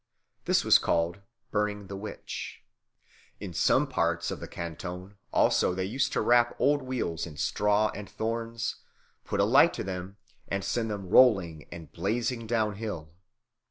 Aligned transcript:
This 0.45 0.63
was 0.63 0.79
called 0.79 1.19
"burning 1.51 1.85
the 1.85 1.95
witch." 1.95 2.63
In 3.39 3.53
some 3.53 3.85
parts 3.85 4.31
of 4.31 4.39
the 4.39 4.47
canton 4.47 5.15
also 5.31 5.75
they 5.75 5.83
used 5.85 6.11
to 6.13 6.21
wrap 6.21 6.55
old 6.57 6.81
wheels 6.81 7.27
in 7.27 7.37
straw 7.37 7.91
and 7.93 8.09
thorns, 8.09 8.77
put 9.25 9.39
a 9.39 9.43
light 9.45 9.75
to 9.75 9.83
them, 9.83 10.17
and 10.47 10.63
send 10.63 10.89
them 10.89 11.09
rolling 11.09 11.67
and 11.71 11.91
blazing 11.91 12.47
down 12.47 12.77
hill. 12.77 13.13